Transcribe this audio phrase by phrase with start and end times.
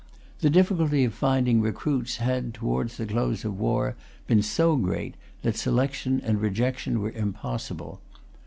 [0.39, 5.13] The difficulty of finding recruits had, towards the close of the war, been so great,
[5.43, 8.01] that selection and rejection were impossible.